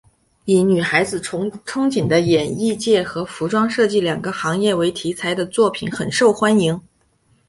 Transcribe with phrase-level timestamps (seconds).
[0.45, 6.81] 以女孩子憧憬的演艺界和服装设计两种行业为题材的作品很受欢迎。